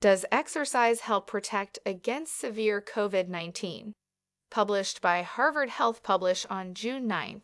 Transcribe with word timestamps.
Does 0.00 0.24
exercise 0.32 1.00
help 1.00 1.26
protect 1.26 1.78
against 1.84 2.40
severe 2.40 2.80
COVID 2.80 3.28
19? 3.28 3.92
Published 4.50 5.02
by 5.02 5.20
Harvard 5.20 5.68
Health 5.68 6.02
Publish 6.02 6.46
on 6.48 6.72
June 6.72 7.06
9th. 7.06 7.42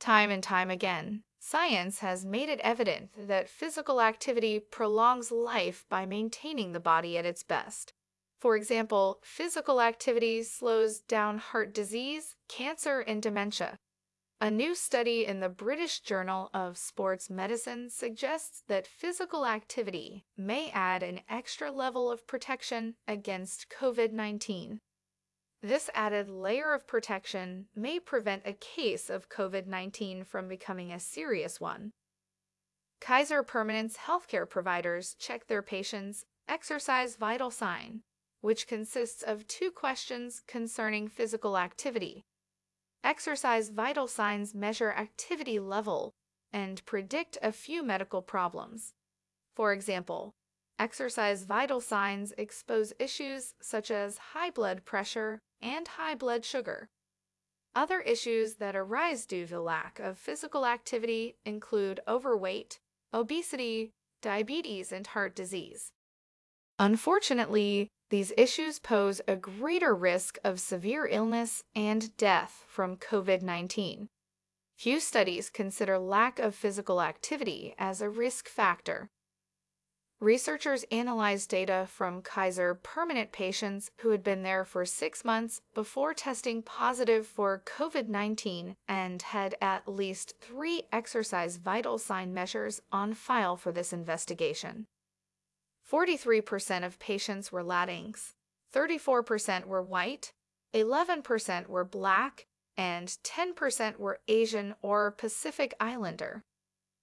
Time 0.00 0.30
and 0.30 0.42
time 0.42 0.70
again, 0.70 1.24
science 1.38 1.98
has 1.98 2.24
made 2.24 2.48
it 2.48 2.58
evident 2.60 3.10
that 3.28 3.50
physical 3.50 4.00
activity 4.00 4.58
prolongs 4.58 5.30
life 5.30 5.84
by 5.90 6.06
maintaining 6.06 6.72
the 6.72 6.80
body 6.80 7.18
at 7.18 7.26
its 7.26 7.42
best. 7.42 7.92
For 8.40 8.56
example, 8.56 9.20
physical 9.22 9.82
activity 9.82 10.42
slows 10.42 11.00
down 11.00 11.36
heart 11.36 11.74
disease, 11.74 12.34
cancer, 12.48 13.00
and 13.00 13.20
dementia. 13.20 13.78
A 14.44 14.50
new 14.50 14.74
study 14.74 15.24
in 15.24 15.40
the 15.40 15.48
British 15.48 16.00
Journal 16.00 16.50
of 16.52 16.76
Sports 16.76 17.30
Medicine 17.30 17.88
suggests 17.88 18.62
that 18.68 18.86
physical 18.86 19.46
activity 19.46 20.26
may 20.36 20.70
add 20.74 21.02
an 21.02 21.20
extra 21.30 21.70
level 21.70 22.10
of 22.10 22.26
protection 22.26 22.96
against 23.08 23.70
COVID 23.70 24.12
19. 24.12 24.80
This 25.62 25.88
added 25.94 26.28
layer 26.28 26.74
of 26.74 26.86
protection 26.86 27.68
may 27.74 27.98
prevent 27.98 28.42
a 28.44 28.52
case 28.52 29.08
of 29.08 29.30
COVID 29.30 29.66
19 29.66 30.24
from 30.24 30.46
becoming 30.46 30.92
a 30.92 31.00
serious 31.00 31.58
one. 31.58 31.92
Kaiser 33.00 33.42
Permanente's 33.42 33.96
healthcare 34.06 34.46
providers 34.46 35.16
check 35.18 35.46
their 35.46 35.62
patients' 35.62 36.26
exercise 36.46 37.16
vital 37.16 37.50
sign, 37.50 38.02
which 38.42 38.68
consists 38.68 39.22
of 39.22 39.48
two 39.48 39.70
questions 39.70 40.42
concerning 40.46 41.08
physical 41.08 41.56
activity 41.56 42.26
Exercise 43.04 43.68
vital 43.68 44.08
signs 44.08 44.54
measure 44.54 44.90
activity 44.90 45.58
level 45.58 46.14
and 46.54 46.82
predict 46.86 47.36
a 47.42 47.52
few 47.52 47.82
medical 47.82 48.22
problems. 48.22 48.94
For 49.54 49.74
example, 49.74 50.32
exercise 50.78 51.44
vital 51.44 51.82
signs 51.82 52.32
expose 52.38 52.94
issues 52.98 53.52
such 53.60 53.90
as 53.90 54.16
high 54.32 54.48
blood 54.48 54.86
pressure 54.86 55.38
and 55.60 55.86
high 55.86 56.14
blood 56.14 56.46
sugar. 56.46 56.88
Other 57.74 58.00
issues 58.00 58.54
that 58.54 58.74
arise 58.74 59.26
due 59.26 59.46
to 59.48 59.60
lack 59.60 60.00
of 60.00 60.16
physical 60.16 60.64
activity 60.64 61.36
include 61.44 62.00
overweight, 62.08 62.78
obesity, 63.12 63.90
diabetes, 64.22 64.92
and 64.92 65.06
heart 65.08 65.36
disease. 65.36 65.90
Unfortunately, 66.78 67.88
these 68.14 68.32
issues 68.38 68.78
pose 68.78 69.20
a 69.26 69.34
greater 69.34 69.92
risk 69.92 70.38
of 70.44 70.60
severe 70.60 71.04
illness 71.04 71.64
and 71.74 72.16
death 72.16 72.62
from 72.68 72.96
COVID 72.96 73.42
19. 73.42 74.08
Few 74.78 75.00
studies 75.00 75.50
consider 75.50 75.98
lack 75.98 76.38
of 76.38 76.54
physical 76.54 77.02
activity 77.02 77.74
as 77.76 78.00
a 78.00 78.08
risk 78.08 78.48
factor. 78.48 79.08
Researchers 80.20 80.84
analyzed 80.92 81.50
data 81.50 81.88
from 81.90 82.22
Kaiser 82.22 82.78
Permanente 82.84 83.32
patients 83.32 83.90
who 83.98 84.10
had 84.10 84.22
been 84.22 84.44
there 84.44 84.64
for 84.64 84.84
six 84.84 85.24
months 85.24 85.60
before 85.74 86.14
testing 86.14 86.62
positive 86.62 87.26
for 87.26 87.64
COVID 87.66 88.06
19 88.06 88.76
and 88.86 89.22
had 89.22 89.56
at 89.60 89.88
least 89.88 90.34
three 90.40 90.84
exercise 90.92 91.56
vital 91.56 91.98
sign 91.98 92.32
measures 92.32 92.80
on 92.92 93.12
file 93.12 93.56
for 93.56 93.72
this 93.72 93.92
investigation. 93.92 94.86
43% 95.90 96.84
of 96.84 96.98
patients 96.98 97.52
were 97.52 97.62
Latinx, 97.62 98.32
34% 98.74 99.66
were 99.66 99.82
white, 99.82 100.32
11% 100.74 101.68
were 101.68 101.84
black, 101.84 102.46
and 102.76 103.08
10% 103.22 103.98
were 103.98 104.20
Asian 104.26 104.74
or 104.82 105.10
Pacific 105.10 105.74
Islander. 105.78 106.42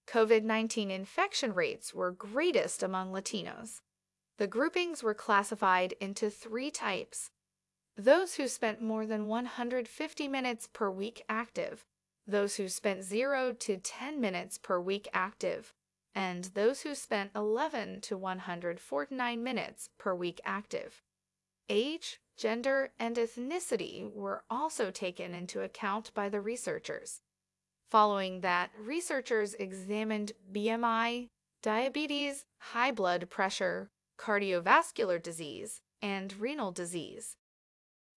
COVID 0.07 0.43
19 0.43 0.91
infection 0.91 1.53
rates 1.53 1.93
were 1.93 2.11
greatest 2.11 2.83
among 2.83 3.11
Latinos. 3.11 3.79
The 4.37 4.47
groupings 4.47 5.03
were 5.03 5.13
classified 5.13 5.93
into 6.01 6.29
three 6.29 6.71
types 6.71 7.29
those 7.97 8.35
who 8.35 8.47
spent 8.47 8.81
more 8.81 9.05
than 9.05 9.27
150 9.27 10.27
minutes 10.27 10.67
per 10.71 10.89
week 10.89 11.23
active, 11.29 11.85
those 12.25 12.55
who 12.55 12.67
spent 12.67 13.03
0 13.03 13.53
to 13.53 13.77
10 13.77 14.19
minutes 14.19 14.57
per 14.57 14.79
week 14.79 15.07
active, 15.13 15.73
and 16.13 16.45
those 16.53 16.81
who 16.81 16.95
spent 16.95 17.31
11 17.35 18.01
to 18.01 18.17
149 18.17 19.43
minutes 19.43 19.89
per 19.97 20.13
week 20.13 20.41
active. 20.43 21.01
Age, 21.69 22.19
gender, 22.37 22.91
and 22.99 23.15
ethnicity 23.15 24.11
were 24.11 24.43
also 24.49 24.91
taken 24.91 25.33
into 25.33 25.61
account 25.61 26.13
by 26.13 26.27
the 26.27 26.41
researchers. 26.41 27.21
Following 27.89 28.41
that, 28.41 28.71
researchers 28.79 29.53
examined 29.55 30.31
BMI, 30.51 31.27
diabetes, 31.61 32.45
high 32.59 32.91
blood 32.91 33.29
pressure, 33.29 33.89
cardiovascular 34.17 35.21
disease, 35.21 35.81
and 36.01 36.33
renal 36.39 36.71
disease. 36.71 37.35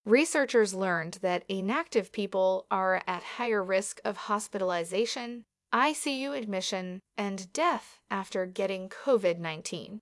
Researchers 0.04 0.74
learned 0.74 1.18
that 1.22 1.44
inactive 1.48 2.12
people 2.12 2.66
are 2.70 3.02
at 3.06 3.22
higher 3.22 3.62
risk 3.62 4.00
of 4.04 4.16
hospitalization, 4.16 5.44
ICU 5.74 6.38
admission, 6.38 7.00
and 7.18 7.52
death 7.52 7.98
after 8.08 8.46
getting 8.46 8.88
COVID 8.88 9.40
19. 9.40 10.00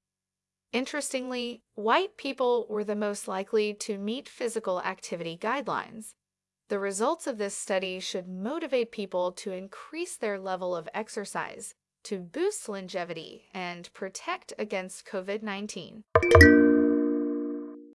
Interestingly, 0.70 1.62
white 1.74 2.18
people 2.18 2.66
were 2.68 2.84
the 2.84 2.94
most 2.94 3.26
likely 3.26 3.72
to 3.74 3.96
meet 3.96 4.28
physical 4.28 4.82
activity 4.82 5.38
guidelines. 5.40 6.12
The 6.68 6.78
results 6.78 7.26
of 7.26 7.38
this 7.38 7.56
study 7.56 8.00
should 8.00 8.28
motivate 8.28 8.92
people 8.92 9.32
to 9.32 9.52
increase 9.52 10.16
their 10.16 10.38
level 10.38 10.76
of 10.76 10.90
exercise 10.92 11.74
to 12.04 12.18
boost 12.18 12.68
longevity 12.68 13.44
and 13.54 13.90
protect 13.94 14.52
against 14.58 15.06
COVID 15.06 15.42
19. 15.42 16.91